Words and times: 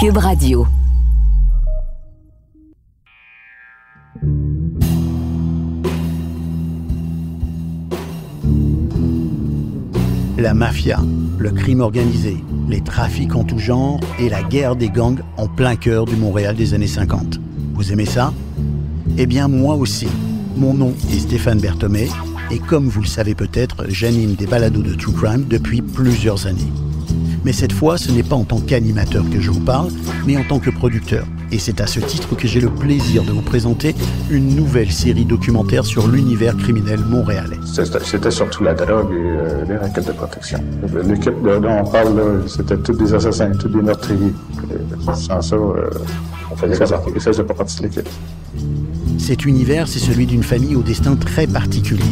Cube 0.00 0.18
Radio. 0.18 0.64
La 10.38 10.54
mafia, 10.54 11.00
le 11.38 11.50
crime 11.50 11.80
organisé, 11.80 12.36
les 12.68 12.80
trafics 12.80 13.34
en 13.34 13.42
tout 13.42 13.58
genre 13.58 13.98
et 14.20 14.28
la 14.28 14.44
guerre 14.44 14.76
des 14.76 14.88
gangs 14.88 15.18
en 15.36 15.48
plein 15.48 15.74
cœur 15.74 16.04
du 16.04 16.14
Montréal 16.14 16.54
des 16.54 16.74
années 16.74 16.86
50. 16.86 17.40
Vous 17.74 17.90
aimez 17.90 18.06
ça? 18.06 18.32
Eh 19.16 19.26
bien 19.26 19.48
moi 19.48 19.74
aussi. 19.74 20.06
Mon 20.56 20.74
nom 20.74 20.94
est 21.12 21.18
Stéphane 21.18 21.58
Berthomé 21.58 22.08
et 22.52 22.60
comme 22.60 22.86
vous 22.86 23.00
le 23.00 23.08
savez 23.08 23.34
peut-être, 23.34 23.86
j'anime 23.88 24.36
des 24.36 24.46
balados 24.46 24.82
de 24.82 24.94
True 24.94 25.12
Crime 25.12 25.44
depuis 25.48 25.82
plusieurs 25.82 26.46
années. 26.46 26.70
Mais 27.44 27.52
cette 27.52 27.72
fois, 27.72 27.98
ce 27.98 28.10
n'est 28.10 28.22
pas 28.22 28.36
en 28.36 28.44
tant 28.44 28.60
qu'animateur 28.60 29.24
que 29.30 29.40
je 29.40 29.50
vous 29.50 29.60
parle, 29.60 29.90
mais 30.26 30.36
en 30.36 30.44
tant 30.44 30.58
que 30.58 30.70
producteur. 30.70 31.24
Et 31.50 31.58
c'est 31.58 31.80
à 31.80 31.86
ce 31.86 32.00
titre 32.00 32.36
que 32.36 32.46
j'ai 32.46 32.60
le 32.60 32.68
plaisir 32.68 33.24
de 33.24 33.32
vous 33.32 33.42
présenter 33.42 33.94
une 34.30 34.54
nouvelle 34.54 34.90
série 34.90 35.24
documentaire 35.24 35.86
sur 35.86 36.06
l'univers 36.08 36.56
criminel 36.56 37.00
montréalais. 37.00 37.56
C'était 37.64 38.30
surtout 38.30 38.64
la 38.64 38.74
drogue 38.74 39.12
et 39.12 39.16
euh, 39.16 39.64
les 39.66 39.76
raquettes 39.76 40.08
de 40.08 40.12
protection. 40.12 40.58
L'équipe 41.06 41.42
dont 41.42 41.62
on 41.64 41.90
parle, 41.90 42.44
c'était 42.46 42.76
tous 42.76 42.92
des 42.92 43.14
assassins, 43.14 43.52
tous 43.52 43.68
des 43.68 43.82
meurtriers. 43.82 44.34
Sans 45.02 45.40
ça, 45.40 45.56
euh, 45.56 45.88
on 46.50 46.56
faisait 46.56 46.86
ça, 46.86 47.44
pas 47.44 47.54
partie 47.54 47.78
de 47.78 47.82
l'équipe. 47.84 48.08
Cet 49.18 49.46
univers, 49.46 49.88
c'est 49.88 49.98
celui 49.98 50.26
d'une 50.26 50.42
famille 50.42 50.76
au 50.76 50.82
destin 50.82 51.16
très 51.16 51.46
particulier, 51.46 52.04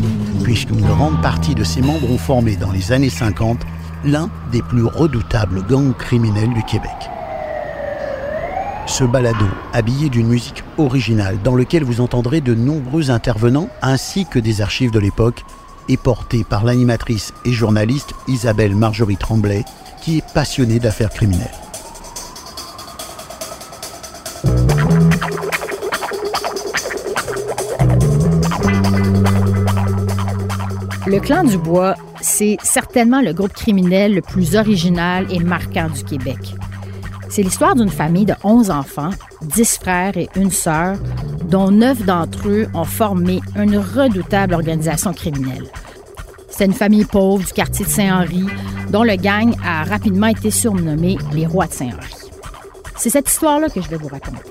puisqu'une 0.43 0.81
grande 0.81 1.21
partie 1.23 1.55
de 1.55 1.65
ses 1.65 1.81
membres 1.81 2.11
ont 2.11 2.19
formé 2.19 2.57
dans 2.57 2.73
les 2.73 2.93
années 2.93 3.11
50 3.11 3.59
l'un 4.07 4.31
des 4.53 4.63
plus 4.63 4.85
redoutables 4.85 5.67
gangs 5.67 5.95
criminels 5.95 6.55
du 6.55 6.63
Québec. 6.63 6.91
Ce 8.87 9.03
balado, 9.03 9.47
habillé 9.73 10.09
d'une 10.09 10.29
musique 10.29 10.63
originale 10.79 11.39
dans 11.43 11.57
lequel 11.57 11.83
vous 11.83 12.01
entendrez 12.01 12.41
de 12.41 12.55
nombreux 12.55 13.11
intervenants 13.11 13.69
ainsi 13.83 14.25
que 14.25 14.39
des 14.39 14.61
archives 14.61 14.93
de 14.93 15.01
l'époque, 15.01 15.45
est 15.89 15.97
porté 15.97 16.45
par 16.45 16.65
l'animatrice 16.65 17.33
et 17.45 17.53
journaliste 17.53 18.15
Isabelle 18.29 18.77
Marjorie 18.77 19.17
Tremblay, 19.17 19.65
qui 20.01 20.19
est 20.19 20.33
passionnée 20.33 20.79
d'affaires 20.79 21.11
criminelles. 21.11 21.66
Le 31.07 31.21
clan 31.21 31.45
du 31.45 31.57
bois, 31.57 31.95
c'est 32.21 32.57
certainement 32.65 33.21
le 33.21 33.33
groupe 33.33 33.53
criminel 33.53 34.13
le 34.13 34.23
plus 34.23 34.57
original 34.57 35.25
et 35.31 35.39
marquant 35.39 35.89
du 35.89 36.03
Québec. 36.03 36.57
C'est 37.29 37.45
l'histoire 37.45 37.77
d'une 37.77 37.91
famille 37.91 38.25
de 38.25 38.35
11 38.43 38.71
enfants, 38.71 39.11
10 39.43 39.79
frères 39.79 40.17
et 40.17 40.29
une 40.35 40.51
sœur, 40.51 40.97
dont 41.45 41.71
9 41.71 42.05
d'entre 42.05 42.49
eux 42.49 42.67
ont 42.75 42.85
formé 42.85 43.41
une 43.55 43.77
redoutable 43.77 44.55
organisation 44.55 45.13
criminelle. 45.13 45.67
C'est 46.49 46.65
une 46.65 46.73
famille 46.73 47.05
pauvre 47.05 47.45
du 47.45 47.53
quartier 47.53 47.85
de 47.85 47.91
Saint-Henri, 47.91 48.45
dont 48.91 49.05
le 49.05 49.15
gang 49.15 49.55
a 49.65 49.85
rapidement 49.85 50.27
été 50.27 50.51
surnommé 50.51 51.19
les 51.33 51.47
rois 51.47 51.69
de 51.69 51.73
Saint-Henri. 51.73 52.15
C'est 52.97 53.11
cette 53.11 53.29
histoire-là 53.29 53.69
que 53.69 53.81
je 53.81 53.89
vais 53.89 53.97
vous 53.97 54.09
raconter. 54.09 54.51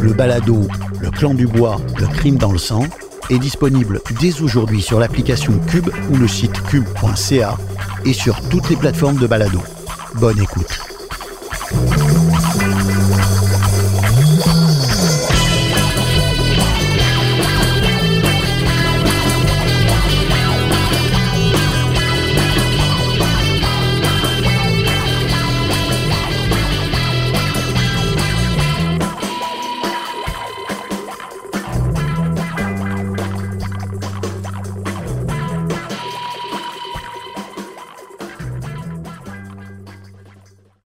Le 0.00 0.14
balado, 0.14 0.66
le 1.00 1.10
clan 1.10 1.34
du 1.34 1.46
bois, 1.46 1.76
le 1.98 2.06
crime 2.06 2.36
dans 2.36 2.52
le 2.52 2.58
sang 2.58 2.84
est 3.30 3.38
disponible 3.38 4.00
dès 4.20 4.40
aujourd'hui 4.40 4.82
sur 4.82 4.98
l'application 4.98 5.58
Cube 5.66 5.88
ou 6.10 6.16
le 6.16 6.28
site 6.28 6.62
cube.ca 6.62 7.56
et 8.04 8.12
sur 8.12 8.40
toutes 8.48 8.70
les 8.70 8.76
plateformes 8.76 9.16
de 9.16 9.26
balado. 9.26 9.60
Bonne 10.14 10.40
écoute. 10.40 10.85